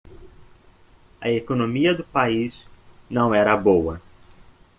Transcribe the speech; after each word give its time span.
A 1.21 1.29
economia 1.31 1.93
do 1.93 2.03
país 2.03 2.65
não 3.07 3.35
era 3.35 3.55
boa. 3.55 4.01